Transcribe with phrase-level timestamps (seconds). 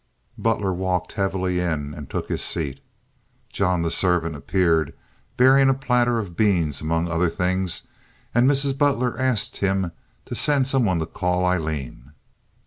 [0.39, 2.79] Butler walked heavily in and took his seat.
[3.51, 4.95] John, the servant, appeared
[5.37, 7.85] bearing a platter of beans among other things,
[8.33, 8.75] and Mrs.
[8.75, 9.91] Butler asked him
[10.25, 12.13] to send some one to call Aileen.